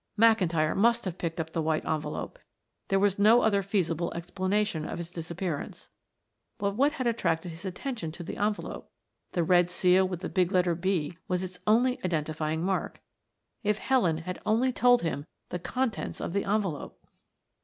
[0.17, 2.39] McIntyre must have picked up the white envelope,
[2.87, 5.91] there was no other feasible explanation of its disappearance.
[6.57, 8.89] But what had attracted his attention to the envelope
[9.33, 12.99] the red seal with the big letter "B" was its only identifying mark.
[13.61, 16.99] If Helen had only told him the contents of the envelope!